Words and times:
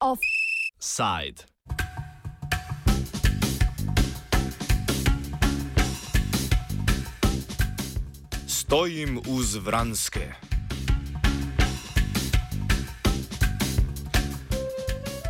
Offside. 0.00 1.44
Stojim 8.46 9.20
uz 9.26 9.56
Vranske. 9.56 10.53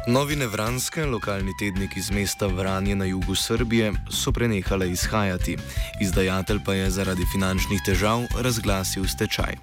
Novine 0.07 0.47
Vranske, 0.47 1.07
lokalni 1.07 1.53
tednik 1.57 1.97
iz 1.97 2.11
mesta 2.11 2.47
Vranje 2.47 2.95
na 2.97 3.05
jugu 3.05 3.35
Srbije, 3.35 3.93
so 4.11 4.33
prenehale 4.33 4.91
izhajati, 4.91 5.57
izdajatelj 6.01 6.59
pa 6.65 6.75
je 6.75 6.91
zaradi 6.91 7.25
finančnih 7.33 7.81
težav 7.87 8.27
razglasil 8.37 9.07
stečaj. 9.09 9.57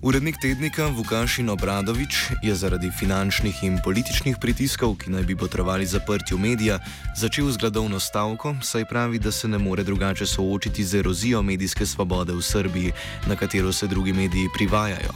Urednik 0.00 0.38
tednika 0.40 0.86
Vukašin 0.86 1.50
Obradovič 1.50 2.16
je 2.42 2.54
zaradi 2.54 2.90
finančnih 2.98 3.62
in 3.62 3.76
političnih 3.84 4.36
pritiskov, 4.40 4.96
ki 4.96 5.10
naj 5.10 5.22
bi 5.22 5.36
potrovali 5.36 5.86
zaprtju 5.86 6.38
medija, 6.38 6.78
začel 7.16 7.50
z 7.50 7.56
gladovno 7.56 8.00
stavko, 8.00 8.54
saj 8.62 8.88
pravi, 8.88 9.18
da 9.18 9.32
se 9.32 9.48
ne 9.48 9.58
more 9.58 9.84
drugače 9.84 10.26
soočiti 10.26 10.84
z 10.84 10.98
erozijo 11.04 11.42
medijske 11.42 11.86
svobode 11.86 12.32
v 12.32 12.42
Srbiji, 12.42 12.92
na 13.26 13.36
katero 13.36 13.72
se 13.72 13.86
drugi 13.86 14.12
mediji 14.12 14.48
privajajo. 14.54 15.12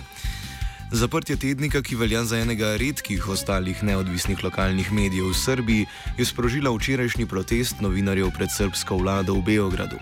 Zaprtje 0.92 1.38
tednika, 1.40 1.80
ki 1.80 1.96
velja 1.96 2.20
za 2.24 2.36
enega 2.36 2.74
redkih 2.76 3.28
ostalih 3.32 3.78
neodvisnih 3.82 4.44
lokalnih 4.44 4.92
medijev 4.92 5.30
v 5.30 5.34
Srbiji, 5.34 5.86
je 6.18 6.24
sprožila 6.28 6.68
včerajšnji 6.68 7.26
protest 7.26 7.80
novinarjev 7.80 8.28
pred 8.36 8.52
srpsko 8.52 9.00
vlado 9.00 9.34
v 9.40 9.42
Beogradu. 9.46 9.96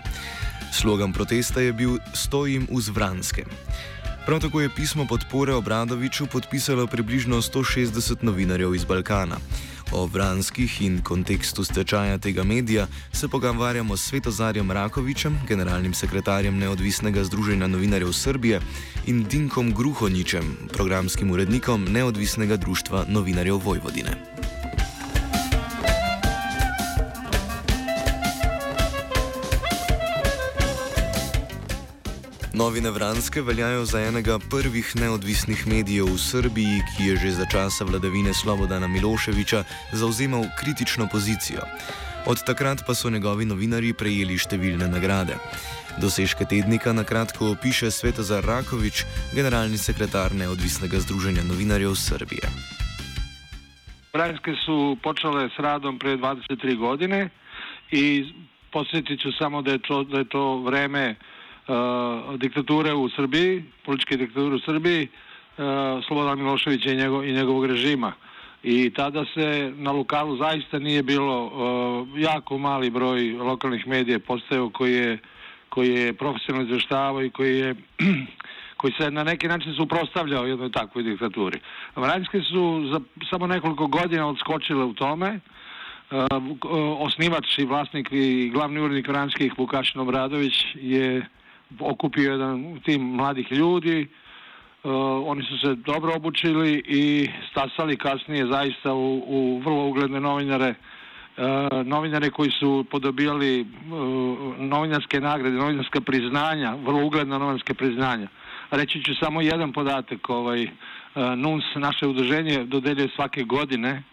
Slogan 0.75 1.13
protesta 1.15 1.63
je 1.63 1.71
bil 1.71 1.95
Stojim 2.13 2.67
v 2.67 2.81
Zvranskem. 2.83 3.47
Prav 4.25 4.43
tako 4.43 4.61
je 4.61 4.75
pismo 4.75 5.07
podpore 5.07 5.55
Obradoviču 5.55 6.27
podpisalo 6.27 6.87
približno 6.87 7.39
160 7.39 8.27
novinarjev 8.27 8.75
iz 8.75 8.83
Balkana. 8.83 9.39
O 9.91 10.05
vranskih 10.07 10.81
in 10.81 11.01
kontekstu 11.03 11.63
stečaja 11.63 12.17
tega 12.17 12.43
medija 12.43 12.87
se 13.13 13.27
pogovarjamo 13.27 13.97
s 13.97 14.01
Svetozarjem 14.01 14.71
Rakovičem, 14.71 15.39
generalnim 15.47 15.93
sekretarjem 15.93 16.57
Neodvisnega 16.57 17.23
združenja 17.23 17.67
novinarjev 17.67 18.11
Srbije 18.11 18.61
in 19.05 19.23
Dinkom 19.23 19.73
Gruhoničem, 19.73 20.57
programskim 20.73 21.31
urednikom 21.31 21.83
Neodvisnega 21.83 22.57
društva 22.57 23.05
novinarjev 23.09 23.55
Vojvodine. 23.55 24.30
Novine 32.61 32.91
Vranske 32.91 33.41
veljajo 33.41 33.85
za 33.85 33.99
enega 34.01 34.39
prvih 34.49 34.89
neodvisnih 34.95 35.67
medijev 35.67 36.05
v 36.05 36.17
Srbiji, 36.17 36.81
ki 36.89 37.07
je 37.07 37.15
že 37.21 37.31
za 37.31 37.45
časa 37.51 37.87
vladavine 37.89 38.33
Slobodana 38.33 38.87
Miloševiča 38.87 39.63
zauzemal 39.93 40.43
kritično 40.59 41.07
pozicijo. 41.11 41.65
Od 42.25 42.43
takrat 42.45 42.83
pa 42.87 42.93
so 42.93 43.09
njegovi 43.09 43.47
novinari 43.49 43.95
prejeli 43.97 44.37
številne 44.37 44.91
nagrade. 44.93 45.39
Dosežke 45.97 46.45
tednika 46.45 46.93
na 46.93 47.01
kratko 47.03 47.49
opiše 47.55 47.89
Svetozar 47.89 48.45
Rakovič, 48.45 49.05
generalni 49.33 49.81
sekretar 49.81 50.37
Neodvisnega 50.37 51.01
združenja 51.01 51.41
novinarjev 51.49 51.97
Srbije. 51.97 52.45
Vranske 54.13 54.53
su 54.65 54.97
počele 55.01 55.49
s 55.49 55.57
radom 55.57 55.97
pre 55.97 56.13
23 56.13 56.77
godine 56.77 57.29
i 57.91 58.05
posjetit 58.71 59.21
ću 59.21 59.31
samo 59.41 59.61
da 59.61 59.71
je 59.71 59.79
to, 59.79 60.03
da 60.03 60.17
je 60.17 60.29
to 60.29 60.61
vreme 60.61 61.15
uh, 61.67 62.39
diktature 62.39 62.93
u 62.93 63.09
Srbiji, 63.09 63.63
političke 63.85 64.17
diktature 64.17 64.55
u 64.55 64.59
Srbiji, 64.59 65.07
uh, 65.07 65.63
Slobodan 66.07 66.37
Miloševića 66.37 66.91
i, 66.91 66.95
njegov, 66.95 67.25
i 67.25 67.33
njegovog 67.33 67.65
režima. 67.65 68.13
I 68.63 68.89
tada 68.89 69.25
se 69.33 69.73
na 69.75 69.91
lokalu 69.91 70.37
zaista 70.37 70.79
nije 70.79 71.03
bilo 71.03 71.45
uh, 71.45 72.19
jako 72.19 72.57
mali 72.57 72.89
broj 72.89 73.31
lokalnih 73.31 73.87
medija 73.87 74.19
postajao 74.19 74.69
koji 74.69 74.93
je, 74.93 75.17
koji 75.69 75.89
je 75.89 76.13
profesionalno 76.13 76.67
izveštavao 76.67 77.23
i 77.23 77.29
koji 77.29 77.59
je 77.59 77.75
koji 78.81 78.93
se 78.93 79.11
na 79.11 79.23
neki 79.23 79.47
način 79.47 79.73
suprostavljao 79.73 80.45
jednoj 80.45 80.71
takvoj 80.71 81.03
diktaturi. 81.03 81.59
Vranjske 81.95 82.41
su 82.41 82.89
za 82.91 82.99
samo 83.29 83.47
nekoliko 83.47 83.87
godina 83.87 84.27
odskočile 84.27 84.85
u 84.85 84.93
tome. 84.93 85.39
Osnivač 86.99 87.57
i 87.57 87.65
vlasnik 87.65 88.07
i 88.11 88.49
glavni 88.53 88.79
urednik 88.79 89.07
Vranjskih 89.07 89.53
Vukašin 89.57 90.01
Obradović 90.01 90.53
je 90.75 91.25
okupio 91.79 92.31
jedan 92.31 92.79
tim 92.85 93.01
mladih 93.01 93.51
ljudi, 93.51 94.07
uh, 94.83 94.91
oni 95.25 95.43
su 95.43 95.57
se 95.57 95.75
dobro 95.75 96.13
obučili 96.15 96.83
i 96.87 97.29
stasali 97.51 97.97
kasnije 97.97 98.45
zaista 98.45 98.93
u, 98.93 99.23
u 99.27 99.61
vrlo 99.65 99.87
ugledne 99.87 100.19
novinare, 100.19 100.73
uh, 101.37 101.85
novinare 101.85 102.29
koji 102.29 102.51
su 102.51 102.85
podobijali 102.91 103.61
uh, 103.61 103.67
novinarske 104.57 105.19
nagrade, 105.19 105.55
novinarska 105.55 106.01
priznanja, 106.01 106.75
vrlo 106.75 107.05
ugledna 107.05 107.37
novinarske 107.37 107.73
priznanja. 107.73 108.27
Reći 108.71 109.03
ću 109.03 109.15
samo 109.15 109.41
jedan 109.41 109.73
podatak, 109.73 110.29
ovaj, 110.29 110.67
NUNS, 111.35 111.63
naše 111.75 112.07
udruženje, 112.07 112.63
dodeljuje 112.63 113.09
svake 113.15 113.43
godine 113.43 114.03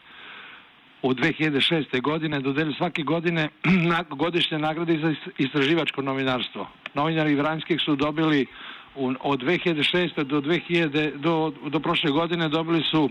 od 1.02 1.16
2006. 1.16 2.00
godine 2.00 2.40
dodelju 2.40 2.72
svake 2.72 3.02
godine 3.02 3.48
godišnje 4.10 4.58
nagrade 4.58 4.98
za 4.98 5.14
istraživačko 5.38 6.02
novinarstvo. 6.02 6.68
Novinari 6.94 7.34
Vranjskih 7.34 7.80
su 7.80 7.96
dobili 7.96 8.46
od 9.20 9.42
2006. 9.42 10.24
do 10.24 10.40
2000, 10.40 11.16
do, 11.16 11.52
do 11.68 11.80
prošle 11.80 12.10
godine 12.10 12.48
dobili 12.48 12.82
su 12.82 13.10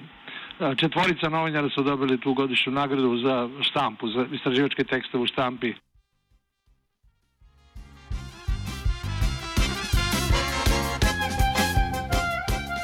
četvorica 0.77 1.29
novinara 1.29 1.69
su 1.69 1.83
dobili 1.83 2.17
tu 2.17 2.33
godišnju 2.33 2.73
nagradu 2.73 3.17
za 3.17 3.49
štampu, 3.61 4.07
za 4.07 4.25
istraživačke 4.33 4.83
tekste 4.83 5.17
u 5.17 5.25
štampi. 5.25 5.73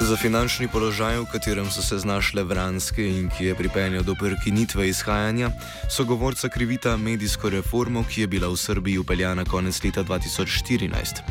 Za 0.03 0.17
finančni 0.19 0.67
položaj, 0.67 1.15
v 1.23 1.25
katerem 1.31 1.69
so 1.71 1.79
se 1.81 1.95
znašle 1.97 2.43
Vranske 2.43 3.05
in 3.07 3.29
ki 3.31 3.45
je 3.45 3.55
pripeljal 3.55 4.03
do 4.03 4.15
prekinitve 4.19 4.89
izhajanja, 4.89 5.49
so 5.89 6.03
govorca 6.03 6.49
krivita 6.49 6.97
medijsko 6.97 7.49
reformo, 7.49 8.03
ki 8.03 8.21
je 8.21 8.27
bila 8.27 8.51
v 8.51 8.59
Srbiji 8.59 8.97
upeljana 8.97 9.45
konec 9.45 9.79
leta 9.83 10.03
2014. 10.03 11.23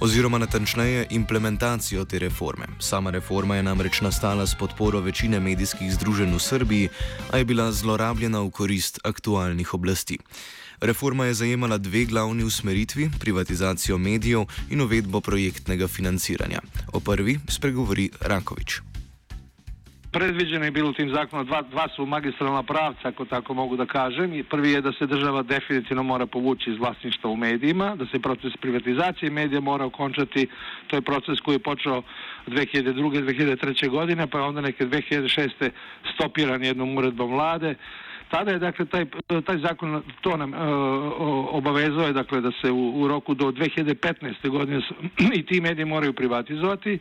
Oziroma, 0.00 0.38
natančneje, 0.38 1.06
implementacijo 1.10 2.04
te 2.04 2.18
reforme. 2.18 2.66
Sama 2.80 3.10
reforma 3.10 3.56
je 3.56 3.62
namreč 3.62 4.00
nastala 4.00 4.46
s 4.46 4.54
podporo 4.54 5.00
večine 5.00 5.40
medijskih 5.40 5.92
združenj 5.94 6.34
v 6.34 6.38
Srbiji, 6.38 6.88
a 7.30 7.38
je 7.38 7.44
bila 7.44 7.72
zlorabljena 7.72 8.40
v 8.40 8.50
korist 8.50 8.98
aktualnih 9.04 9.74
oblasti. 9.74 10.18
Reforma 10.80 11.26
je 11.26 11.34
zajemala 11.34 11.78
dve 11.78 12.04
glavni 12.04 12.44
usmeritvi: 12.44 13.10
privatizacijo 13.20 13.98
medijev 13.98 14.44
in 14.70 14.80
uvedbo 14.80 15.20
projektnega 15.20 15.88
financiranja. 15.88 16.60
O 16.92 17.00
prvi 17.00 17.38
spregovori 17.48 18.10
Rakovič. 18.20 18.93
Predviđeno 20.14 20.64
je 20.64 20.70
bilo 20.70 20.92
tim 20.92 21.10
zakonom, 21.14 21.46
dva, 21.46 21.62
dva 21.62 21.88
su 21.96 22.06
magistralna 22.06 22.62
pravca, 22.62 23.08
ako 23.08 23.24
tako 23.24 23.54
mogu 23.54 23.76
da 23.76 23.86
kažem. 23.86 24.32
I 24.32 24.42
prvi 24.42 24.70
je 24.70 24.80
da 24.80 24.92
se 24.92 25.06
država 25.06 25.42
definitivno 25.42 26.02
mora 26.02 26.26
povući 26.26 26.70
iz 26.70 26.78
vlasništva 26.78 27.30
u 27.30 27.36
medijima, 27.36 27.96
da 27.96 28.06
se 28.06 28.18
proces 28.18 28.52
privatizacije 28.60 29.30
medija 29.30 29.60
mora 29.60 29.84
okončati. 29.84 30.46
To 30.86 30.96
je 30.96 31.02
proces 31.02 31.40
koji 31.40 31.54
je 31.54 31.58
počeo 31.58 32.02
2002. 32.46 33.24
2003. 33.24 33.88
godine, 33.88 34.26
pa 34.26 34.38
je 34.38 34.44
onda 34.44 34.60
neke 34.60 34.86
2006. 34.86 35.70
stopiran 36.14 36.64
jednom 36.64 36.98
uredbom 36.98 37.32
vlade. 37.32 37.74
Tada 38.30 38.50
je 38.50 38.58
dakle 38.58 38.86
taj, 38.86 39.06
taj 39.46 39.58
zakon 39.58 40.02
to 40.20 40.36
nam 40.36 40.54
e, 40.54 40.56
obavezao 41.50 42.06
je 42.06 42.12
dakle 42.12 42.40
da 42.40 42.50
se 42.62 42.70
u, 42.70 43.02
u 43.02 43.08
roku 43.08 43.34
do 43.34 43.52
2015. 43.52 44.48
godine 44.48 44.80
i 45.38 45.46
ti 45.46 45.60
mediji 45.60 45.84
moraju 45.84 46.12
privatizovati 46.12 46.98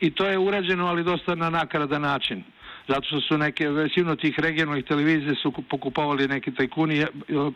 i 0.00 0.10
to 0.10 0.26
je 0.26 0.38
urađeno 0.38 0.86
ali 0.86 1.04
dosta 1.04 1.34
na 1.34 1.50
nakaradan 1.50 2.02
način 2.02 2.44
zato 2.88 3.06
što 3.06 3.20
su 3.20 3.38
neke 3.38 3.68
većinu 3.68 4.16
tih 4.16 4.34
regionalnih 4.38 4.84
televizije 4.84 5.34
su 5.42 5.52
pokupovali 5.70 6.28
neki 6.28 6.54
tajkuni 6.54 7.04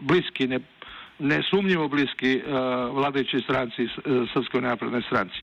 bliski 0.00 0.46
ne, 0.46 0.60
nesumnjivo 1.18 1.88
bliski 1.88 2.36
uh, 2.36 2.52
vladajućoj 2.96 3.40
stranci 3.40 3.82
uh, 3.82 3.90
Srpskoj 4.34 4.60
naprednoj 4.60 5.02
stranci. 5.02 5.36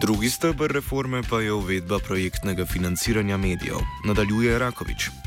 Drugi 0.00 0.28
stebr 0.28 0.70
reforme 0.74 1.20
pa 1.30 1.40
je 1.40 1.52
uvedba 1.52 1.98
projektnega 2.06 2.64
financiranja 2.64 3.36
medijev, 3.36 3.78
nadaljuje 4.06 4.58
Rakovič. 4.58 5.21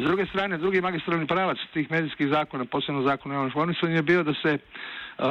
S 0.00 0.02
druge 0.02 0.26
strane, 0.26 0.58
drugi 0.58 0.80
magistralni 0.80 1.26
pravac 1.26 1.58
tih 1.72 1.90
medijskih 1.90 2.28
zakona, 2.28 2.64
posebno 2.64 3.02
zakona 3.02 3.34
o 3.34 3.36
javnom 3.36 3.48
informisanju, 3.48 3.94
je 3.94 4.02
bio 4.02 4.22
da 4.22 4.34
se 4.42 4.58
uh, 4.58 5.24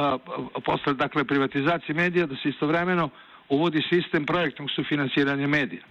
posle 0.64 0.94
dakle, 0.94 1.24
privatizacije 1.24 1.94
medija, 1.94 2.26
da 2.26 2.36
se 2.36 2.48
istovremeno 2.48 3.08
uvodi 3.48 3.82
sistem 3.88 4.26
projektnog 4.26 4.70
sufinansiranja 4.70 5.46
medija. 5.46 5.82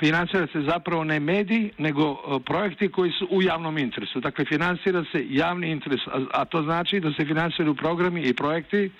financira 0.00 0.46
se 0.52 0.60
zapravo 0.62 1.04
ne 1.04 1.20
mediji, 1.20 1.70
nego 1.78 2.02
e, 2.02 2.40
projekti 2.46 2.88
koji 2.88 3.12
su 3.12 3.28
u 3.30 3.42
javnom 3.42 3.78
interesu. 3.78 4.20
Dakle, 4.20 4.44
financira 4.44 5.04
se 5.12 5.26
javni 5.30 5.70
interes, 5.70 6.00
a, 6.32 6.44
to 6.44 6.62
znači 6.62 7.00
da 7.00 7.12
se 7.12 7.24
financiraju 7.24 7.74
programi 7.74 8.22
i 8.22 8.34
projekti 8.34 8.90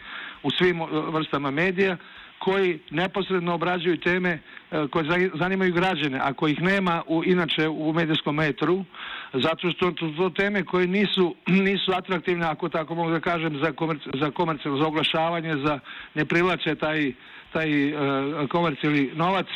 u 0.43 0.51
svim 0.51 0.81
e, 0.81 0.87
vrstama 0.91 1.51
medija 1.51 1.97
koji 2.45 2.79
neposredno 2.91 3.55
obrađuju 3.55 4.01
teme 4.01 4.31
e, 4.31 4.87
koje 4.91 5.31
zanimaju 5.35 5.75
građane, 5.75 6.19
a 6.23 6.33
kojih 6.33 6.63
nema 6.63 7.03
u, 7.07 7.25
inače 7.25 7.69
u 7.69 7.93
medijskom 7.93 8.37
metru, 8.37 8.85
zato 9.33 9.71
što 9.71 9.91
to, 9.91 10.09
to 10.17 10.31
teme 10.31 10.65
koje 10.65 10.87
nisu, 10.87 11.35
nisu 11.69 11.93
atraktivne, 11.93 12.47
ako 12.47 12.69
tako 12.69 12.95
mogu 12.95 13.11
da 13.11 13.21
kažem, 13.21 13.59
za, 13.65 13.73
komerc, 13.73 14.01
za 14.21 14.31
komercijalno, 14.31 14.81
za 14.81 14.87
oglašavanje, 14.87 15.57
za 15.65 15.79
ne 16.15 16.25
privlače 16.25 16.75
taj, 16.75 17.13
taj 17.53 17.95
uh, 17.95 18.49
komercijalni 18.49 19.11
novac 19.15 19.47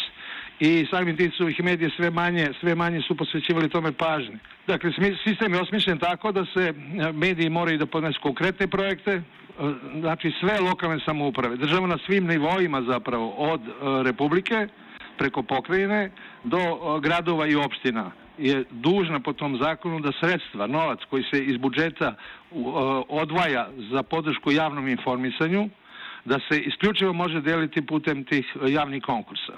i 0.60 0.86
samim 0.90 1.16
tim 1.16 1.32
su 1.32 1.48
ih 1.48 1.64
medije 1.64 1.90
sve 1.96 2.10
manje, 2.10 2.48
sve 2.60 2.74
manje 2.74 3.00
su 3.02 3.16
posvećivali 3.16 3.68
tome 3.68 3.92
pažnje. 3.92 4.38
Dakle, 4.66 4.90
sistem 5.24 5.54
je 5.54 5.60
osmišljen 5.60 5.98
tako 5.98 6.32
da 6.32 6.44
se 6.44 6.74
mediji 7.12 7.50
moraju 7.50 7.78
da 7.78 7.86
podnesu 7.86 8.20
konkretne 8.22 8.66
projekte, 8.66 9.22
znači 10.00 10.32
sve 10.40 10.60
lokalne 10.60 11.00
samouprave, 11.04 11.56
država 11.56 11.86
na 11.86 11.98
svim 12.06 12.26
nivoima 12.26 12.82
zapravo, 12.82 13.30
od 13.30 13.60
e, 13.60 13.72
republike 14.02 14.68
preko 15.18 15.42
pokrajine 15.42 16.10
do 16.44 16.58
e, 16.58 17.00
gradova 17.00 17.46
i 17.46 17.56
opština 17.56 18.10
je 18.38 18.64
dužna 18.70 19.20
po 19.20 19.32
tom 19.32 19.58
zakonu 19.62 20.00
da 20.00 20.12
sredstva, 20.20 20.66
novac 20.66 20.98
koji 21.10 21.22
se 21.22 21.44
iz 21.44 21.56
budžeta 21.56 22.06
e, 22.06 22.14
odvaja 23.08 23.68
za 23.90 24.02
podršku 24.02 24.52
javnom 24.52 24.88
informisanju, 24.88 25.68
da 26.24 26.38
se 26.50 26.60
isključivo 26.60 27.12
može 27.12 27.40
deliti 27.40 27.86
putem 27.86 28.24
tih 28.24 28.56
javnih 28.68 29.02
konkursa. 29.02 29.52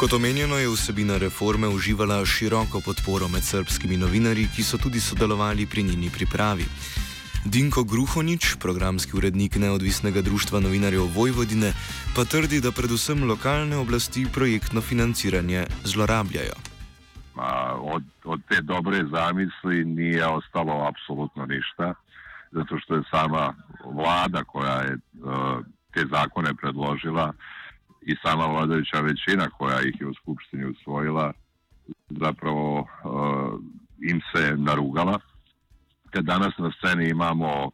Kot 0.00 0.12
omenjeno, 0.12 0.56
je 0.56 0.68
vsebina 0.68 1.18
reforme 1.18 1.68
uživala 1.68 2.24
široko 2.24 2.80
podporo 2.84 3.26
med 3.28 3.44
srpskimi 3.44 3.96
novinarji, 4.00 4.46
ki 4.54 4.62
so 4.64 4.78
tudi 4.80 5.00
sodelovali 5.00 5.66
pri 5.66 5.82
njeni 5.82 6.08
pripravi. 6.14 6.64
Dinko 7.44 7.84
Gruhonič, 7.84 8.56
programski 8.60 9.16
urednik 9.16 9.58
Neodvisnega 9.60 10.22
društva 10.22 10.60
novinarjev 10.60 11.04
Vojvodine, 11.16 11.72
pa 12.16 12.24
trdi, 12.24 12.60
da 12.60 12.72
predvsem 12.72 13.28
lokalne 13.28 13.76
oblasti 13.76 14.24
projektno 14.34 14.80
financiranje 14.80 15.66
zlorabljajo. 15.84 16.56
Od, 17.80 18.02
od 18.24 18.40
te 18.48 18.60
dobre 18.60 19.04
zamisli 19.12 19.84
nije 19.84 20.26
ostalo 20.26 20.88
apsolutno 20.88 21.46
ništa, 21.46 21.94
zato 22.52 22.78
što 22.78 22.94
je 22.94 23.02
sama 23.10 23.54
vlada 23.84 24.44
koja 24.44 24.76
je 24.80 24.94
uh, 24.94 25.64
te 25.92 26.06
zakone 26.10 26.54
predložila, 26.54 27.32
i 28.02 28.16
sama 28.22 28.46
vladajuća 28.46 29.00
većina 29.00 29.50
koja 29.58 29.80
ih 29.80 30.00
je 30.00 30.06
u 30.06 30.14
Skupštini 30.14 30.64
usvojila 30.66 31.32
zapravo 32.08 32.80
uh, 32.80 33.60
im 34.10 34.20
se 34.34 34.56
narugala. 34.56 35.18
Te 36.12 36.22
danas 36.22 36.52
na 36.58 36.70
sceni 36.72 37.08
imamo 37.08 37.70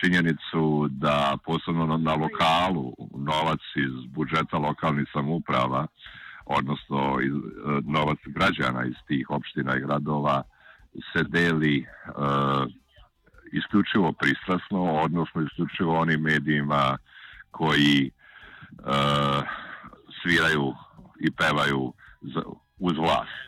činjenicu 0.00 0.88
da 0.90 1.36
posebno 1.44 1.96
na 1.96 2.14
lokalu 2.14 2.92
novac 3.16 3.60
iz 3.76 4.06
budžeta 4.06 4.58
lokalnih 4.58 5.08
samuprava, 5.12 5.86
odnosno 6.44 7.18
iz, 7.22 7.32
uh, 7.32 7.42
novac 7.84 8.18
građana 8.26 8.84
iz 8.84 8.96
tih 9.06 9.30
opština 9.30 9.76
i 9.76 9.80
gradova 9.80 10.42
se 11.12 11.24
deli 11.24 11.86
uh, 12.06 12.66
isključivo 13.52 14.12
pristrasno, 14.12 14.82
odnosno 14.82 15.42
isključivo 15.42 15.98
onim 15.98 16.20
medijima 16.20 16.98
koji 17.50 18.10
uh, 18.78 19.42
sviraju 20.22 20.74
i 21.20 21.30
pevaju 21.30 21.92
za, 22.34 22.42
uz 22.78 22.96
vlast. 22.96 23.42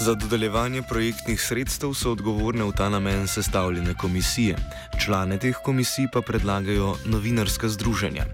Za 0.00 0.14
dodeljevanje 0.14 0.82
projektnih 0.88 1.40
sredstev 1.40 1.92
so 1.94 2.12
odgovorne 2.12 2.64
v 2.64 2.72
ta 2.72 2.88
namen 2.88 3.26
sestavljene 3.26 3.94
komisije. 3.94 4.56
Člane 5.04 5.38
teh 5.38 5.56
komisij 5.64 6.06
pa 6.12 6.20
predlagajo 6.20 6.94
novinarska 7.06 7.68
združenja. 7.68 8.24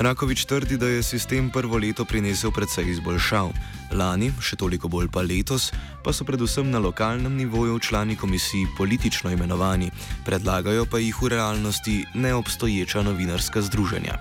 Rakovič 0.00 0.44
trdi, 0.44 0.76
da 0.76 0.88
je 0.88 1.02
sistem 1.02 1.50
prvo 1.50 1.78
leto 1.78 2.04
prinesel 2.04 2.50
precej 2.50 2.90
izboljšav. 2.90 3.52
Lani, 3.92 4.30
še 4.42 4.56
toliko 4.56 4.88
bolj 4.88 5.08
pa 5.12 5.22
letos, 5.22 5.70
pa 6.04 6.12
so 6.12 6.24
predvsem 6.26 6.70
na 6.70 6.78
lokalnem 6.78 7.36
nivoju 7.36 7.78
člani 7.78 8.16
komisij 8.16 8.66
politično 8.78 9.30
imenovani, 9.30 9.90
predlagajo 10.26 10.86
pa 10.90 10.98
jih 10.98 11.14
v 11.22 11.28
realnosti 11.36 12.04
neobstoječa 12.14 13.02
novinarska 13.02 13.62
združenja. 13.62 14.18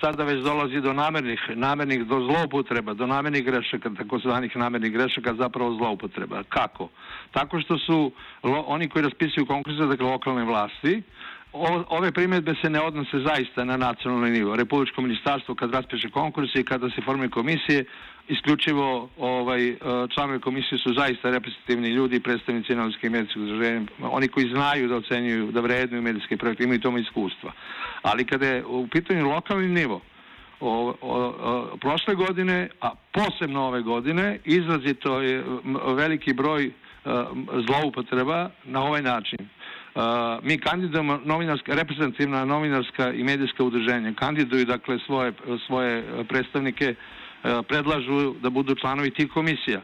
Sada 0.00 0.24
već 0.24 0.40
dolazi 0.42 0.80
do 0.80 0.92
namernih, 0.92 1.40
namernih 1.54 2.06
do 2.08 2.20
zloupotreba, 2.24 2.94
do 2.94 3.06
namernih 3.06 3.44
grešaka, 3.44 3.90
takozvanih 3.98 4.56
namernih 4.56 4.92
grešaka, 4.92 5.34
zapravo 5.34 5.76
zloupotreba. 5.76 6.42
Kako? 6.48 6.88
Tako 7.30 7.60
što 7.60 7.78
su 7.78 8.12
lo, 8.42 8.64
oni 8.66 8.88
koji 8.88 9.04
raspisuju 9.04 9.46
konkurse, 9.46 9.86
dakle 9.86 10.06
lokalne 10.06 10.44
vlasti, 10.44 11.02
ove 11.88 12.12
primjedbe 12.12 12.54
se 12.62 12.70
ne 12.70 12.80
odnose 12.80 13.18
zaista 13.18 13.64
na 13.64 13.76
nacionalni 13.76 14.30
nivo. 14.30 14.56
Republičko 14.56 15.02
ministarstvo 15.02 15.54
kad 15.54 15.72
raspiše 15.72 16.10
konkurse 16.10 16.60
i 16.60 16.64
kada 16.64 16.90
se 16.90 17.02
formuje 17.04 17.30
komisije, 17.30 17.84
isključivo 18.30 19.08
ovaj, 19.18 19.68
e, 19.68 19.76
članovi 20.14 20.40
komisije 20.40 20.78
su 20.78 20.94
zaista 20.94 21.30
reprezentativni 21.30 21.88
ljudi 21.88 22.20
predstavnici 22.20 22.74
novinske 22.74 23.06
i 23.06 23.10
medijskog 23.10 23.42
udruženja, 23.42 23.80
oni 24.02 24.28
koji 24.28 24.48
znaju 24.48 24.88
da 24.88 24.96
ocenjuju, 24.96 25.52
da 25.52 25.60
vrednuju 25.60 26.02
medijske 26.02 26.36
projekte, 26.36 26.64
imaju 26.64 26.80
tome 26.80 27.00
iskustva. 27.00 27.52
Ali 28.02 28.24
kada 28.24 28.46
je 28.46 28.64
u 28.64 28.88
pitanju 28.88 29.28
lokalni 29.28 29.68
nivo, 29.68 30.00
o, 30.60 30.94
o, 31.00 31.16
o, 31.42 31.76
prošle 31.80 32.14
godine, 32.14 32.68
a 32.80 32.90
posebno 33.12 33.62
ove 33.62 33.82
godine, 33.82 34.38
izrazito 34.44 35.20
je 35.20 35.44
veliki 35.96 36.32
broj 36.32 36.66
uh, 36.66 36.72
zloupotreba 37.66 38.50
na 38.64 38.82
ovaj 38.82 39.02
način. 39.02 39.38
Mi 40.42 40.58
kandidujemo 40.58 41.20
novinarska, 41.24 41.74
reprezentativna 41.74 42.44
novinarska 42.44 43.12
i 43.12 43.24
medijska 43.24 43.64
udruženja, 43.64 44.12
kandiduju 44.14 44.64
dakle 44.64 44.98
svoje, 45.06 45.32
svoje 45.66 46.04
predstavnike, 46.28 46.94
predlažu 47.42 48.34
da 48.42 48.50
budu 48.50 48.74
članovi 48.74 49.10
tih 49.10 49.30
komisija. 49.30 49.80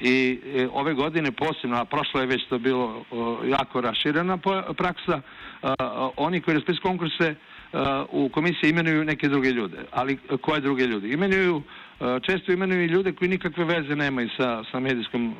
I 0.00 0.40
e, 0.56 0.68
ove 0.72 0.94
godine 0.94 1.32
posebno, 1.32 1.76
a 1.76 1.84
prošlo 1.84 2.20
je 2.20 2.26
već 2.26 2.44
to 2.48 2.58
bilo 2.58 3.04
jako 3.48 3.80
raširena 3.80 4.38
praksa, 4.76 5.20
oni 6.16 6.40
koji 6.40 6.54
raspisuju 6.54 6.82
konkurse 6.82 7.34
u 8.10 8.28
komisiji 8.28 8.70
imenuju 8.70 9.04
neke 9.04 9.28
druge 9.28 9.50
ljude. 9.50 9.76
Ali 9.92 10.18
koje 10.40 10.60
druge 10.60 10.86
ljude? 10.86 11.08
Imenuju, 11.08 11.62
često 12.22 12.52
imenuju 12.52 12.86
ljude 12.86 13.12
koji 13.12 13.28
nikakve 13.28 13.64
veze 13.64 13.96
nemaju 13.96 14.28
sa, 14.36 14.64
sa 14.72 14.80
medijskom 14.80 15.34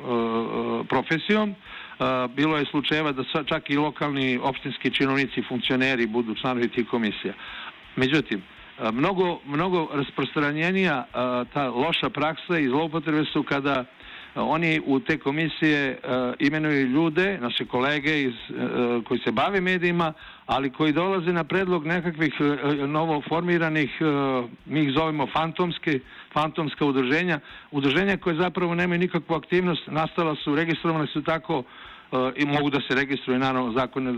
profesijom, 0.89 1.55
bilo 2.35 2.57
je 2.57 2.65
slučajeva 2.65 3.11
da 3.11 3.23
čak 3.45 3.69
i 3.69 3.77
lokalni 3.77 4.39
opštinski 4.43 4.91
činovnici, 4.91 5.43
funkcioneri 5.47 6.07
budu 6.07 6.35
članovi 6.35 6.67
tih 6.67 6.87
komisija. 6.87 7.33
Međutim, 7.95 8.41
mnogo, 8.91 9.39
mnogo 9.45 9.87
rasprostranjenija 9.93 11.05
ta 11.53 11.69
loša 11.69 12.09
praksa 12.09 12.59
i 12.59 12.67
zloupotrebe 12.67 13.25
su 13.25 13.43
kada 13.43 13.85
oni 14.35 14.81
u 14.85 14.99
te 14.99 15.17
komisije 15.17 15.99
imenuju 16.39 16.87
ljude, 16.87 17.37
naše 17.41 17.65
kolege 17.65 18.21
iz, 18.21 18.33
koji 19.07 19.19
se 19.19 19.31
bave 19.31 19.61
medijima, 19.61 20.13
ali 20.45 20.69
koji 20.69 20.93
dolaze 20.93 21.33
na 21.33 21.43
predlog 21.43 21.85
nekakvih 21.85 22.33
novo 22.87 23.21
formiranih, 23.29 23.91
mi 24.65 24.79
ih 24.79 24.91
zovemo 24.97 25.27
fantomske, 25.27 25.99
fantomska 26.33 26.85
udruženja, 26.85 27.39
udruženja 27.71 28.17
koje 28.17 28.35
zapravo 28.35 28.75
nemaju 28.75 28.99
nikakvu 28.99 29.35
aktivnost, 29.35 29.81
nastala 29.87 30.35
su, 30.35 30.55
registrovane 30.55 31.07
su 31.07 31.21
tako 31.23 31.63
i 32.35 32.45
mogu 32.45 32.69
da 32.69 32.79
se 32.81 32.95
registruju, 32.95 33.39
naravno 33.39 33.71
zakon 33.71 34.03
ne 34.03 34.13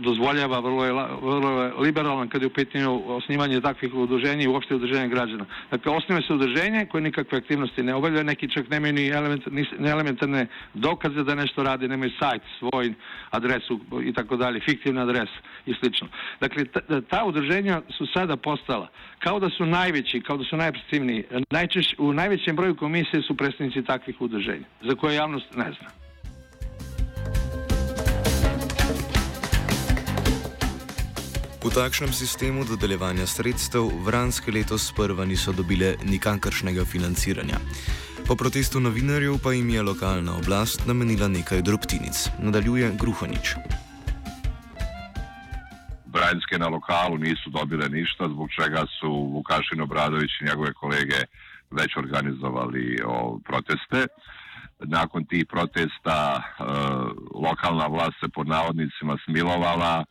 dozvoljava, 0.00 0.60
vrlo 0.60 0.84
je, 0.84 0.92
vrlo 1.22 1.62
je 1.62 1.72
liberalan 1.78 2.28
kad 2.28 2.42
je 2.42 2.46
u 2.46 2.50
pitanju 2.50 3.02
osnivanje 3.06 3.60
takvih 3.60 3.94
udruženja 3.94 4.44
i 4.44 4.48
uopšte 4.48 4.74
udruženja 4.74 5.06
građana. 5.06 5.44
Dakle, 5.70 5.92
osniva 5.92 6.22
se 6.22 6.32
udruženje 6.32 6.86
koje 6.86 7.02
nikakve 7.02 7.38
aktivnosti 7.38 7.82
ne 7.82 7.94
obavlja, 7.94 8.22
neki 8.22 8.48
čak 8.50 8.68
nemaju 8.70 8.92
ni, 8.92 9.08
element, 9.08 9.46
ni 9.78 9.88
elementarne 9.88 10.46
dokaze 10.74 11.24
da 11.24 11.34
nešto 11.34 11.62
radi, 11.62 11.88
nemaju 11.88 12.10
sajt, 12.18 12.42
svoj 12.58 12.94
adresu 13.30 13.80
i 14.04 14.12
tako 14.12 14.36
dalje, 14.36 14.60
fiktivna 14.60 15.02
adres 15.02 15.30
i 15.66 15.74
slično. 15.80 16.08
Dakle, 16.40 16.64
ta, 16.64 17.00
ta 17.00 17.24
udruženja 17.24 17.82
su 17.98 18.06
sada 18.06 18.36
postala 18.36 18.88
kao 19.18 19.40
da 19.40 19.50
su 19.50 19.66
najveći, 19.66 20.20
kao 20.20 20.36
da 20.36 20.44
su 20.44 20.56
najprestivniji. 20.56 21.24
Najčešće, 21.50 21.96
u 21.98 22.12
najvećem 22.12 22.56
broju 22.56 22.76
komisije 22.76 23.22
su 23.22 23.36
predstavnici 23.36 23.84
takvih 23.84 24.20
udruženja, 24.20 24.64
za 24.82 24.94
koje 24.94 25.14
javnost 25.14 25.56
ne 25.56 25.64
zna. 25.64 26.05
V 31.66 31.74
takšnem 31.74 32.14
sistemu 32.14 32.62
dodeljevanja 32.62 33.26
sredstev 33.26 33.90
Vranske 34.06 34.54
letos 34.54 34.86
sprva 34.86 35.26
niso 35.26 35.50
dobile 35.50 35.96
nikakršnega 36.06 36.84
financiranja. 36.86 37.58
Po 38.22 38.38
protestu 38.38 38.78
novinarjev 38.78 39.42
pa 39.42 39.50
jim 39.50 39.74
je 39.74 39.82
lokalna 39.82 40.38
oblast 40.38 40.86
namenila 40.86 41.26
nekaj 41.26 41.66
drobtinic. 41.66 42.30
Nadaljuje 42.38 42.92
Gruhonič. 42.94 43.58
Vranjske 46.06 46.54
na 46.58 46.70
lokalu 46.70 47.18
nisu 47.18 47.50
dobile 47.50 47.88
ništa, 47.88 48.30
zbog 48.30 48.46
čega 48.54 48.86
su 49.00 49.10
Vukašin 49.34 49.82
Obradović 49.82 50.30
i 50.40 50.44
njegove 50.44 50.72
kolege 50.72 51.18
već 51.70 51.96
organizovali 51.96 53.02
proteste. 53.44 54.06
Nakon 54.78 55.26
tih 55.26 55.46
protesta 55.50 56.16
e, 56.38 56.62
lokalna 57.34 57.86
vlast 57.86 58.14
se 58.22 58.28
pod 58.28 58.46
navodnicima 58.48 59.18
smilovala 59.24 60.04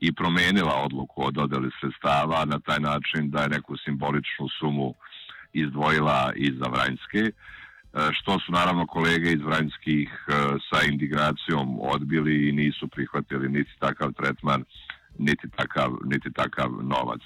i 0.00 0.14
promenila 0.14 0.74
odluku 0.84 1.26
o 1.26 1.30
dodeli 1.30 1.70
sredstava 1.80 2.44
na 2.44 2.58
taj 2.58 2.80
način 2.80 3.30
da 3.30 3.42
je 3.42 3.48
neku 3.48 3.76
simboličnu 3.76 4.48
sumu 4.58 4.94
izdvojila 5.52 6.32
i 6.36 6.52
za 6.52 6.68
Vranjske, 6.68 7.18
e, 7.18 7.32
što 8.12 8.38
su 8.40 8.52
naravno 8.52 8.86
kolege 8.86 9.32
iz 9.32 9.42
Vranjskih 9.42 10.08
e, 10.28 10.32
sa 10.68 10.78
indignacijom 10.92 11.78
odbili 11.80 12.48
i 12.48 12.52
nisu 12.52 12.88
prihvatili 12.88 13.48
niti 13.48 13.72
takav 13.78 14.12
tretman, 14.12 14.64
niti 15.18 15.48
takav, 15.56 15.90
niti 16.04 16.32
takav 16.32 16.70
novac. 16.82 17.20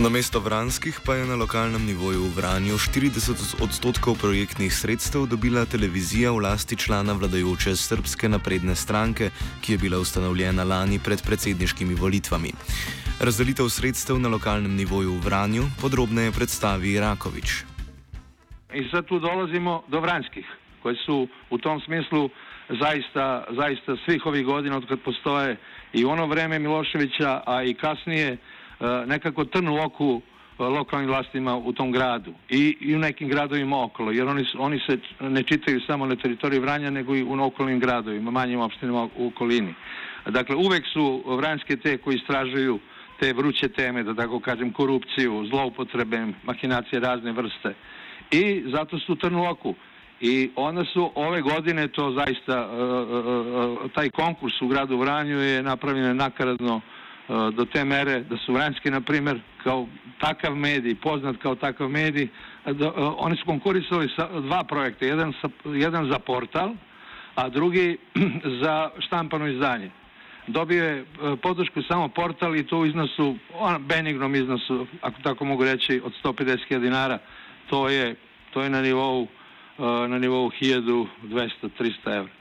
Na 0.00 0.08
mesto 0.08 0.40
Vranskih 0.40 0.96
pa 1.04 1.14
je 1.14 1.26
na 1.28 1.36
lokalnem 1.36 1.84
nivoju 1.84 2.32
v 2.32 2.40
Vranju 2.40 2.80
40 2.80 3.60
odstotkov 3.60 4.16
projektnih 4.16 4.72
sredstev 4.72 5.26
dobila 5.28 5.68
televizija 5.68 6.32
v 6.32 6.40
lasti 6.40 6.72
člana 6.72 7.12
vladajoče 7.12 7.76
Srpske 7.76 8.24
napredne 8.32 8.72
stranke, 8.72 9.28
ki 9.60 9.76
je 9.76 9.78
bila 9.78 10.00
ustanovljena 10.00 10.64
lani 10.64 10.96
pred 11.04 11.20
predsedniškimi 11.20 11.92
volitvami. 12.00 12.48
Razdelitev 13.20 13.68
sredstev 13.68 14.16
na 14.16 14.32
lokalnem 14.32 14.72
nivoju 14.72 15.20
v 15.20 15.24
Vranju 15.28 15.68
podrobneje 15.84 16.32
predstavi 16.32 16.96
Rakovič. 16.96 17.68
In 18.72 18.88
zdaj 18.88 19.04
tu 19.04 19.20
dolazimo 19.20 19.84
do 19.92 20.00
Vranskih, 20.00 20.48
koji 20.82 20.96
su 21.04 21.28
u 21.50 21.58
tom 21.58 21.76
smislu 21.84 22.30
zaista, 22.80 23.44
zaista 23.52 24.00
svih 24.08 24.26
ovih 24.26 24.44
godina 24.48 24.80
od 24.80 24.88
kad 24.88 25.04
postoje 25.04 25.60
i 25.92 26.04
ono 26.04 26.26
vreme 26.26 26.58
Miloševića, 26.58 27.42
a 27.46 27.62
i 27.62 27.74
kasnije, 27.74 28.32
E, 28.32 28.49
nekako 29.06 29.44
trn 29.44 29.68
u 29.68 29.76
oku 29.84 30.20
e, 30.58 30.62
lokalnim 30.62 31.08
vlastima 31.08 31.56
u 31.56 31.72
tom 31.72 31.92
gradu 31.92 32.32
i, 32.48 32.76
i 32.80 32.94
u 32.94 32.98
nekim 32.98 33.28
gradovima 33.28 33.84
okolo, 33.84 34.12
jer 34.12 34.28
oni, 34.28 34.44
oni 34.58 34.80
se 34.86 34.98
ne 35.20 35.42
čitaju 35.42 35.80
samo 35.86 36.06
na 36.06 36.16
teritoriji 36.16 36.60
Vranja, 36.60 36.90
nego 36.90 37.16
i 37.16 37.22
u 37.22 37.42
okolnim 37.42 37.80
gradovima, 37.80 38.30
manjim 38.30 38.60
opštinama 38.60 39.08
u 39.16 39.26
okolini. 39.26 39.74
Dakle, 40.26 40.56
uvek 40.56 40.86
su 40.92 41.22
vranjske 41.26 41.76
te 41.76 41.98
koji 41.98 42.16
istražuju 42.16 42.78
te 43.20 43.32
vruće 43.32 43.68
teme, 43.68 44.02
da 44.02 44.14
tako 44.14 44.40
kažem, 44.40 44.72
korupciju, 44.72 45.46
zloupotrebe, 45.46 46.26
mahinacije 46.44 47.00
razne 47.00 47.32
vrste. 47.32 47.74
I 48.30 48.62
zato 48.66 48.98
su 48.98 49.16
trn 49.16 49.34
u 49.34 49.50
oku. 49.50 49.74
I 50.20 50.50
onda 50.56 50.84
su 50.84 51.12
ove 51.14 51.40
godine 51.40 51.88
to 51.88 52.12
zaista, 52.12 52.68
uh, 52.68 53.90
taj 53.90 54.10
konkurs 54.10 54.62
u 54.62 54.68
gradu 54.68 54.98
Vranju 54.98 55.38
je 55.38 55.62
napravljen 55.62 56.16
nakaradno 56.16 56.80
E, 56.80 56.99
do 57.30 57.64
te 57.64 57.84
mere 57.84 58.20
da 58.20 58.36
su 58.36 58.52
Vranjski, 58.52 58.90
na 58.90 59.00
primjer, 59.00 59.40
kao 59.62 59.86
takav 60.20 60.56
medij, 60.56 60.94
poznat 60.94 61.36
kao 61.42 61.54
takav 61.54 61.88
medij, 61.88 62.28
da, 62.64 62.86
e, 62.86 62.92
oni 62.96 63.36
su 63.36 63.44
konkurisali 63.46 64.08
sa 64.16 64.28
dva 64.40 64.64
projekta, 64.64 65.06
jedan, 65.06 65.32
sa, 65.40 65.48
jedan 65.64 66.10
za 66.10 66.18
portal, 66.18 66.74
a 67.34 67.48
drugi 67.48 67.98
za 68.62 68.90
štampano 68.98 69.46
izdanje. 69.46 69.90
Dobio 70.46 70.84
je 70.84 71.04
podršku 71.42 71.82
samo 71.82 72.08
portal 72.08 72.56
i 72.56 72.66
to 72.66 72.78
u 72.78 72.86
iznosu, 72.86 73.36
benignom 73.80 74.34
iznosu, 74.34 74.86
ako 75.00 75.22
tako 75.22 75.44
mogu 75.44 75.64
reći, 75.64 76.00
od 76.04 76.12
150.000 76.24 76.80
dinara. 76.80 77.18
To 77.70 77.88
je, 77.88 78.14
to 78.52 78.62
je 78.62 78.70
na 78.70 78.82
nivou, 78.82 79.26
na 80.08 80.18
nivou 80.18 80.50
1200-300 80.60 82.16
evra 82.16 82.39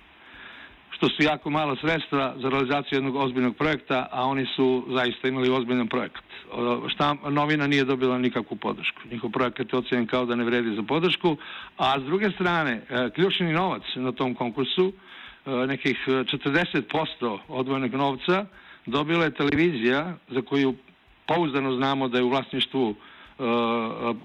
što 1.00 1.10
su 1.10 1.24
jako 1.24 1.50
malo 1.50 1.76
sredstva 1.76 2.36
za 2.42 2.50
realizaciju 2.50 2.98
jednog 2.98 3.16
ozbiljnog 3.16 3.56
projekta, 3.56 4.08
a 4.12 4.24
oni 4.24 4.46
su 4.56 4.86
zaista 4.90 5.28
imali 5.28 5.50
ozbiljan 5.50 5.88
projekat. 5.88 6.24
Šta 6.88 7.16
novina 7.30 7.68
nije 7.68 7.84
dobila 7.84 8.18
nikakvu 8.18 8.58
podršku. 8.58 9.02
Njihov 9.12 9.30
projekat 9.30 9.74
je 9.74 9.80
ocjenjen 9.80 10.08
kao 10.08 10.26
da 10.26 10.36
ne 10.36 10.44
vredi 10.44 10.76
za 10.76 10.84
podršku, 10.84 11.38
a 11.78 12.00
s 12.00 12.04
druge 12.04 12.32
strane, 12.32 12.72
e, 12.72 13.10
ključni 13.16 13.54
novac 13.54 13.82
na 13.96 14.12
tom 14.12 14.36
konkursu, 14.36 14.92
e, 15.46 15.52
nekih 15.52 15.98
40% 16.08 17.40
odvojenog 17.48 17.94
novca, 17.94 18.46
dobila 18.86 19.24
je 19.24 19.34
televizija 19.34 20.14
za 20.30 20.42
koju 20.42 20.76
pouzdano 21.28 21.76
znamo 21.76 22.08
da 22.08 22.18
je 22.18 22.24
u 22.24 22.30
vlasništvu 22.30 22.90
e, 22.90 22.96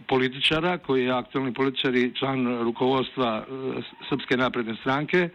političara, 0.07 0.79
koji 0.79 1.05
je 1.05 1.13
aktualni 1.13 1.55
političar 1.55 1.95
i 1.95 2.13
član 2.19 2.63
rukovodstva 2.63 3.45
Srpske 4.09 4.37
napredne 4.37 4.77
stranke, 4.81 5.29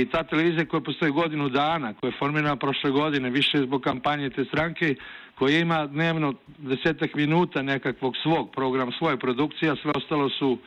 i 0.00 0.06
ta 0.10 0.22
televizija 0.22 0.66
koja 0.66 0.80
postoji 0.80 1.12
godinu 1.12 1.48
dana, 1.48 1.94
koja 1.94 2.08
je 2.08 2.18
formirana 2.18 2.56
prošle 2.56 2.90
godine, 2.90 3.30
više 3.30 3.58
zbog 3.58 3.82
kampanje 3.82 4.30
te 4.30 4.44
stranke, 4.44 4.94
koja 5.34 5.58
ima 5.58 5.86
dnevno 5.86 6.34
desetak 6.58 7.14
minuta 7.14 7.62
nekakvog 7.62 8.14
svog 8.22 8.50
programa, 8.52 8.92
svoje 8.98 9.16
produkcije, 9.16 9.72
a 9.72 9.76
sve 9.82 9.92
ostalo 9.96 10.28
su 10.28 10.58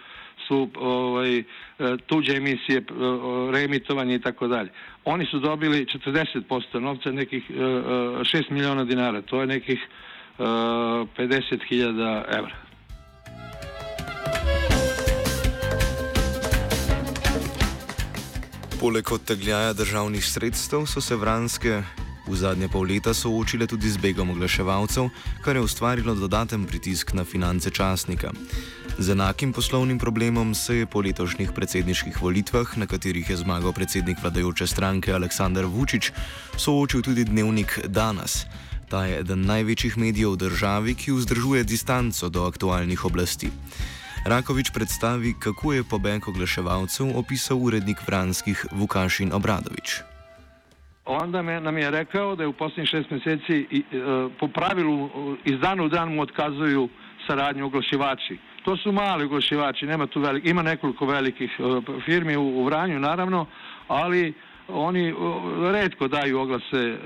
su 0.48 0.70
ovaj, 0.76 1.44
tuđe 2.06 2.36
emisije, 2.36 2.84
reemitovanje 3.54 4.16
i 4.16 4.22
tako 4.22 4.48
dalje. 4.48 4.70
Oni 5.06 5.26
su 5.26 5.40
dobili 5.40 5.86
40% 5.86 6.80
novca, 6.80 7.12
nekih 7.12 7.52
6 7.52 8.52
miliona 8.52 8.84
dinara, 8.84 9.22
to 9.22 9.42
je 9.42 9.48
nekih 9.48 9.88
50.000 10.38 12.24
evra. 12.38 12.67
Poleg 18.80 19.12
odtegljaja 19.12 19.74
državnih 19.74 20.26
sredstev 20.26 20.86
so 20.86 21.02
se 21.02 21.16
vranske 21.16 21.80
v 22.28 22.36
zadnje 22.38 22.68
pol 22.70 22.86
leta 22.86 23.14
soočile 23.14 23.66
tudi 23.68 23.90
z 23.90 23.98
begom 23.98 24.30
oglaševalcev, 24.30 25.10
kar 25.42 25.56
je 25.56 25.64
ustvarilo 25.66 26.14
dodaten 26.16 26.66
pritisk 26.66 27.14
na 27.14 27.26
finance 27.26 27.72
časnika. 27.74 28.30
Z 29.00 29.10
enakim 29.18 29.54
poslovnim 29.54 30.00
problemom 30.00 30.54
se 30.56 30.76
je 30.78 30.86
po 30.86 31.02
letošnjih 31.02 31.52
predsedniških 31.56 32.22
volitvah, 32.22 32.78
na 32.78 32.86
katerih 32.86 33.30
je 33.30 33.38
zmagal 33.38 33.74
predsednik 33.74 34.22
vladajoče 34.22 34.68
stranke 34.68 35.14
Aleksandar 35.14 35.66
Vučić, 35.66 36.12
soočil 36.58 37.02
tudi 37.02 37.26
dnevnik 37.26 37.80
Danas. 37.88 38.46
Ta 38.90 39.06
je 39.06 39.20
eden 39.20 39.46
največjih 39.46 39.98
medijev 39.98 40.38
v 40.38 40.38
državi, 40.38 40.96
ki 40.96 41.18
vzdržuje 41.18 41.64
distanco 41.64 42.30
do 42.30 42.46
aktualnih 42.46 43.06
oblasti. 43.06 43.50
Rakovič 44.28 44.76
predstavi, 44.76 45.34
kako 45.40 45.74
je 45.74 45.84
pobeg 45.84 46.28
oglaševalcev 46.28 47.16
opisal 47.16 47.58
urednik 47.64 47.98
Vranskih 48.08 48.66
Vukašin 48.72 49.32
Obradovič. 49.34 50.04
Onda 51.06 51.42
me, 51.42 51.62
nam 51.62 51.78
je 51.78 51.92
rekao 51.92 52.36
da 52.36 52.44
je 52.44 52.48
u 52.48 52.54
posljednjih 52.54 52.90
šest 52.90 53.10
mjeseci 53.12 53.68
i, 53.72 53.80
e, 53.80 53.84
po 54.40 54.48
pravilu 54.48 55.10
iz 55.46 55.60
dana 55.60 55.84
u 55.84 55.88
dan 55.90 56.14
mu 56.14 56.22
otkazuju 56.22 56.90
saradnju 57.28 57.66
oglašivači. 57.66 58.38
To 58.66 58.78
su 58.78 58.92
mali 58.92 59.26
oglašivači, 59.26 59.86
nema 59.86 60.08
tu 60.08 60.20
velik, 60.20 60.46
ima 60.46 60.62
nekoliko 60.62 61.06
velikih 61.06 61.52
e, 61.60 61.64
firmi 62.06 62.36
u, 62.38 62.44
u 62.44 62.66
Vranju 62.66 63.00
naravno, 63.00 63.46
ali 63.88 64.34
oni 64.68 65.14
redko 65.72 66.08
daju 66.08 66.40
oglase, 66.40 66.84
e, 66.84 66.98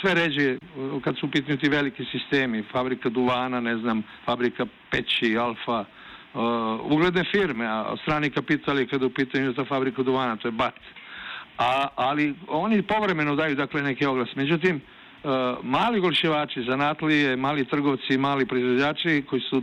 sve 0.00 0.14
ređe 0.14 0.58
kad 1.04 1.16
su 1.18 1.26
u 1.26 1.30
pitanju 1.30 1.58
ti 1.58 1.68
veliki 1.68 2.04
sistemi, 2.04 2.64
fabrika 2.72 3.08
duvana, 3.08 3.60
ne 3.60 3.76
znam, 3.76 4.02
fabrika 4.24 4.66
peći, 4.90 5.38
alfa, 5.38 5.84
uh, 6.36 6.92
ugledne 6.92 7.24
firme, 7.24 7.66
a 7.66 7.96
strani 8.02 8.30
kapital 8.30 8.78
je 8.78 8.86
kada 8.86 9.06
u 9.06 9.10
pitanju 9.10 9.52
za 9.52 9.64
fabriku 9.64 10.02
duvana, 10.02 10.36
to 10.36 10.48
je 10.48 10.52
BAT. 10.52 10.74
A, 11.58 11.88
ali 11.96 12.34
oni 12.48 12.82
povremeno 12.82 13.36
daju 13.36 13.54
dakle 13.54 13.82
neki 13.82 14.06
oglas. 14.06 14.28
Međutim, 14.36 14.76
uh, 14.76 15.30
mali 15.62 16.00
golševači, 16.00 16.62
zanatlije, 16.62 17.36
mali 17.36 17.64
trgovci, 17.64 18.18
mali 18.18 18.46
proizvođači 18.46 19.24
koji 19.30 19.40
su 19.40 19.62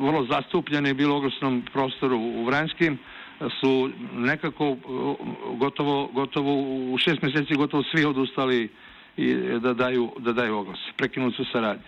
vrlo 0.00 0.26
zastupljeni 0.30 0.94
bilo 0.94 1.14
u 1.14 1.16
oglasnom 1.16 1.62
prostoru 1.72 2.16
u 2.16 2.44
Vranjskim, 2.44 2.98
su 3.60 3.90
nekako 4.14 4.70
uh, 4.70 4.78
gotovo, 5.58 6.06
gotovo 6.12 6.54
u 6.92 6.98
šest 6.98 7.22
mjeseci 7.22 7.54
gotovo 7.54 7.82
svi 7.82 8.04
odustali 8.04 8.68
i 9.16 9.34
da 9.34 9.74
daju, 9.74 10.12
da 10.18 10.32
daju 10.32 10.56
oglas. 10.56 10.78
Prekinuti 10.96 11.36
su 11.36 11.44
saradnju. 11.52 11.84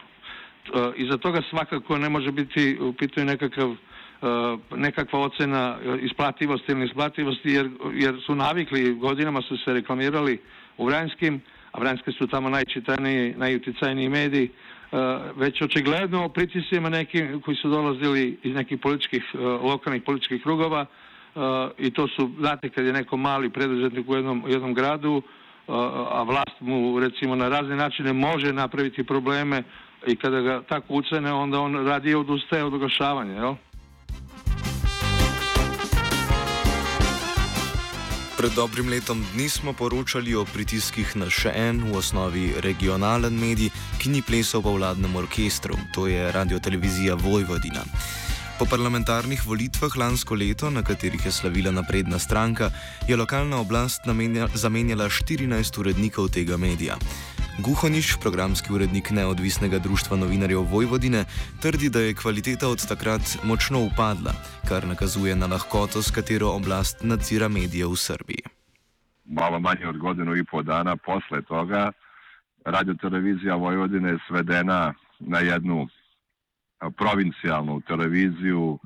Uh, 0.75 0.81
iza 0.97 1.17
toga 1.19 1.43
svakako 1.51 1.99
ne 1.99 2.09
može 2.09 2.33
biti 2.33 2.79
u 2.81 2.93
pitanju 2.93 3.27
nekakav 3.27 3.77
nekakva 4.77 5.21
ocena 5.21 5.77
isplativosti 6.01 6.73
ili 6.73 6.87
isplativosti 6.87 7.51
jer, 7.51 7.71
jer 7.95 8.21
su 8.27 8.35
navikli, 8.35 8.95
godinama 8.95 9.43
su 9.43 9.57
se 9.57 9.73
reklamirali 9.73 10.39
u 10.77 10.87
Vranjskim, 10.87 11.41
a 11.73 11.81
Vranjske 11.81 12.13
su 12.13 12.27
tamo 12.27 12.49
najčitaniji, 12.49 13.35
najuticajniji 13.37 14.09
mediji, 14.09 14.45
e, 14.45 14.97
već 15.37 15.63
očigledno 15.63 16.29
pritisima 16.29 16.89
nekim 16.89 17.41
koji 17.41 17.57
su 17.57 17.69
dolazili 17.69 18.39
iz 18.43 18.55
nekih 18.55 18.79
političkih, 18.79 19.25
lokalnih 19.63 20.03
političkih 20.03 20.43
krugova 20.43 20.87
i 21.79 21.91
to 21.91 22.09
su, 22.09 22.31
znate, 22.39 22.69
kad 22.69 22.87
je 22.87 22.93
neko 22.93 23.17
mali 23.17 23.51
preduzetnik 23.51 24.09
u 24.09 24.15
jednom, 24.15 24.45
jednom 24.47 24.75
gradu, 24.75 25.23
a 26.11 26.23
vlast 26.23 26.61
mu 26.61 27.01
recimo 27.01 27.35
na 27.35 27.49
razne 27.49 27.77
načine 27.77 28.13
može 28.13 28.53
napraviti 28.53 29.05
probleme 29.05 29.63
i 30.07 30.17
kada 30.17 30.41
ga 30.41 30.63
tako 30.63 30.95
ucene, 30.95 31.33
onda 31.33 31.61
on 31.61 31.87
radi 31.87 32.15
odustaje 32.15 32.65
od 32.65 32.75
oglašavanja, 32.75 33.35
jel? 33.35 33.55
Pred 38.37 38.53
dobrim 38.53 38.89
letom 38.89 39.25
dni 39.33 39.49
smo 39.49 39.73
poročali 39.73 40.35
o 40.37 40.43
pritiskih 40.45 41.15
na 41.17 41.31
še 41.33 41.55
en, 41.57 41.79
v 41.89 41.97
osnovi 41.97 42.43
regionalen 42.61 43.33
medij, 43.33 43.71
ki 43.97 44.13
ni 44.13 44.21
plesal 44.21 44.61
po 44.61 44.75
vladnem 44.77 45.17
orkestru, 45.17 45.79
to 45.97 46.05
je 46.05 46.29
Radio 46.37 46.61
Televizija 46.61 47.17
Vojvodina. 47.17 47.81
Po 48.61 48.69
parlamentarnih 48.69 49.41
volitvah 49.41 49.97
lansko 49.97 50.37
leto, 50.37 50.69
na 50.69 50.85
katerih 50.85 51.25
je 51.25 51.33
slavila 51.33 51.73
napredna 51.73 52.21
stranka, 52.21 52.69
je 53.09 53.17
lokalna 53.17 53.57
oblast 53.57 54.05
namenja, 54.05 54.51
zamenjala 54.53 55.09
14 55.09 55.81
urednikov 55.81 56.29
tega 56.29 56.61
medija. 56.61 57.01
Guhoniš, 57.59 58.17
programski 58.21 58.73
urednik 58.73 59.11
neodvisnega 59.11 59.79
društva 59.79 60.17
novinarjev 60.17 60.61
Vojvodine, 60.61 61.25
trdi, 61.63 61.89
da 61.91 62.01
je 62.01 62.15
kvaliteta 62.15 62.69
od 62.69 62.89
takrat 62.89 63.39
močno 63.45 63.81
upadla, 63.81 64.33
kar 64.69 64.87
nakazuje 64.87 65.37
na 65.37 65.47
lahkoto, 65.47 66.03
s 66.03 66.11
katero 66.11 66.49
oblast 66.49 67.03
nadzira 67.03 67.49
medije 67.49 67.87
v 67.87 67.97
Srbiji. 67.97 68.43
Malo 69.25 69.61
manje 69.61 69.89
od 69.89 69.99
godinu 69.99 70.37
i 70.37 70.45
pol 70.45 70.63
dana 70.63 70.97
posle 70.97 71.43
toga, 71.43 71.93
radio 72.65 72.95
televizija 72.95 73.55
Vojvodine 73.55 74.09
je 74.09 74.19
svedena 74.29 74.95
na 75.19 75.39
jednu 75.39 75.89
provincijalnu 76.97 77.81
televiziju 77.81 78.79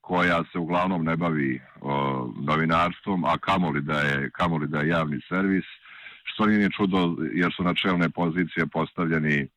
koja 0.00 0.44
se 0.52 0.58
uglavnom 0.58 1.04
ne 1.04 1.16
bavi 1.16 1.60
o, 1.80 2.30
novinarstvom, 2.40 3.24
a 3.24 3.38
kamoli 3.38 3.80
da 3.80 4.00
je, 4.00 4.30
kamoli 4.30 4.66
da 4.66 4.80
je 4.80 4.88
javni 4.88 5.20
servis– 5.28 5.64
što 6.24 6.46
nije 6.46 6.70
čudo 6.76 7.16
jer 7.32 7.52
su 7.56 7.62
na 7.62 7.74
čelne 7.74 8.10
pozicije 8.10 8.66
postavljeni 8.66 9.48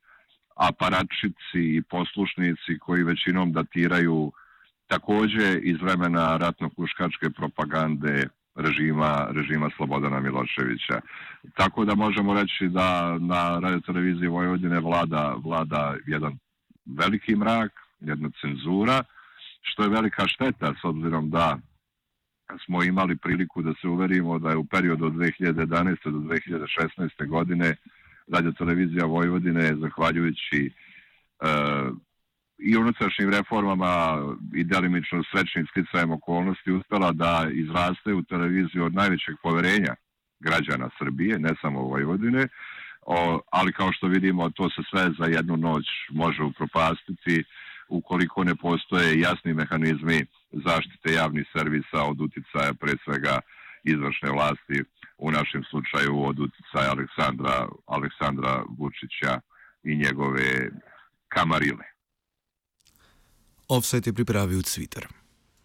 aparatčici 0.55 1.61
i 1.77 1.81
poslušnici 1.89 2.79
koji 2.79 3.03
većinom 3.03 3.51
datiraju 3.51 4.31
takođe 4.87 5.59
iz 5.63 5.81
vremena 5.81 6.37
ratno-kuškačke 6.37 7.29
propagande 7.29 8.27
režima, 8.55 9.27
režima 9.31 9.69
Slobodana 9.77 10.19
Miloševića. 10.19 11.01
Tako 11.55 11.85
da 11.85 11.95
možemo 11.95 12.33
reći 12.33 12.67
da 12.67 13.17
na 13.19 13.59
radio 13.59 13.79
televiziji 13.79 14.27
Vojvodine 14.27 14.79
vlada, 14.79 15.35
vlada 15.43 15.95
jedan 16.05 16.37
veliki 16.85 17.35
mrak, 17.35 17.71
jedna 17.99 18.29
cenzura, 18.41 19.03
što 19.61 19.83
je 19.83 19.89
velika 19.89 20.27
šteta 20.27 20.73
s 20.81 20.83
obzirom 20.83 21.29
da 21.29 21.57
smo 22.65 22.83
imali 22.83 23.17
priliku 23.17 23.61
da 23.61 23.73
se 23.81 23.87
uverimo 23.87 24.39
da 24.39 24.49
je 24.49 24.57
u 24.57 24.65
periodu 24.65 25.05
od 25.05 25.13
2011. 25.13 25.97
do 26.03 26.19
2016. 26.19 27.27
godine 27.27 27.75
Radio 28.27 28.51
Televizija 28.51 29.05
Vojvodine, 29.05 29.75
zahvaljujući 29.75 30.71
e, 31.41 31.47
i 32.57 32.77
unutrašnjim 32.77 33.29
reformama 33.29 34.17
i 34.55 34.63
delimično 34.63 35.23
srećnim 35.31 35.65
sticajem 35.71 36.11
okolnosti 36.11 36.71
uspela 36.71 37.11
da 37.11 37.47
izraste 37.51 38.13
u 38.13 38.23
televiziju 38.23 38.85
od 38.85 38.93
najvećeg 38.93 39.35
poverenja 39.43 39.95
građana 40.39 40.89
Srbije, 40.99 41.39
ne 41.39 41.49
samo 41.61 41.81
Vojvodine, 41.81 42.47
o, 43.01 43.39
ali 43.51 43.73
kao 43.73 43.91
što 43.91 44.07
vidimo 44.07 44.49
to 44.49 44.69
se 44.69 44.81
sve 44.89 45.09
za 45.19 45.25
jednu 45.25 45.57
noć 45.57 45.85
može 46.09 46.43
upropastiti 46.43 47.43
ukoliko 47.89 48.43
ne 48.43 48.55
postoje 48.55 49.19
jasni 49.19 49.53
mehanizmi 49.53 50.25
zaštite 50.51 51.13
javnih 51.13 51.45
servisa 51.55 52.03
od 52.03 52.21
uticaja 52.21 52.73
pre 52.73 52.93
svega 53.03 53.39
izvršne 53.83 54.29
vlasti, 54.31 54.83
u 55.17 55.31
našem 55.31 55.63
slučaju 55.69 56.23
od 56.23 56.39
uticaja 56.39 56.91
Aleksandra, 56.91 57.67
Aleksandra 57.85 58.63
Vučića 58.77 59.39
i 59.83 59.95
njegove 59.95 60.69
kamarile. 61.27 61.85
Offset 63.67 64.07
je 64.07 64.13
pripravil 64.13 64.59
Twitter. 64.59 65.05